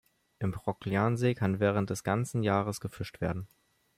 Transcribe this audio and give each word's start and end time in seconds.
Im 0.39 0.51
Prokljan-See 0.51 1.35
kann 1.35 1.59
während 1.59 1.91
des 1.91 2.03
ganzen 2.03 2.41
Jahres 2.41 2.79
gefischt 2.79 3.21
werden. 3.21 3.47